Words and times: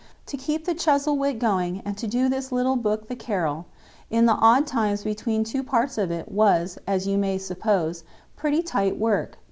To 0.25 0.35
keep 0.35 0.65
the 0.65 0.73
Chuzzlewit 0.73 1.37
going, 1.37 1.81
and 1.85 1.95
to 1.99 2.07
do 2.07 2.27
this 2.27 2.51
little 2.51 2.75
book 2.75 3.07
the 3.07 3.15
Carol, 3.15 3.67
in 4.09 4.25
the 4.25 4.33
odd 4.33 4.65
times 4.65 5.03
between 5.03 5.43
two 5.43 5.61
parts 5.61 5.99
of 5.99 6.09
it, 6.09 6.31
was, 6.31 6.79
as 6.87 7.05
you 7.07 7.19
may 7.19 7.37
suppose, 7.37 8.03
pretty 8.35 8.63
tight 8.63 8.97
work. 8.97 9.37